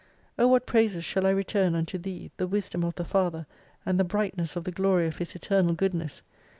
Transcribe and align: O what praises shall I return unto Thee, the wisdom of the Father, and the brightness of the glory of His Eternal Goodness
O 0.39 0.47
what 0.47 0.65
praises 0.65 1.05
shall 1.05 1.27
I 1.27 1.29
return 1.29 1.75
unto 1.75 1.99
Thee, 1.99 2.31
the 2.37 2.47
wisdom 2.47 2.83
of 2.83 2.95
the 2.95 3.05
Father, 3.05 3.45
and 3.85 3.99
the 3.99 4.03
brightness 4.03 4.55
of 4.55 4.63
the 4.63 4.71
glory 4.71 5.05
of 5.05 5.17
His 5.19 5.35
Eternal 5.35 5.75
Goodness 5.75 6.23